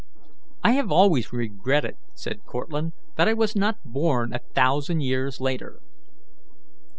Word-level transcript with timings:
"I 0.63 0.71
have 0.71 0.91
always 0.91 1.31
regretted," 1.31 1.95
said 2.15 2.43
Cortlandt, 2.45 2.95
"that 3.17 3.27
I 3.27 3.35
was 3.35 3.55
not 3.55 3.83
born 3.85 4.33
a 4.33 4.39
thousand 4.55 5.01
years 5.01 5.39
later." 5.39 5.79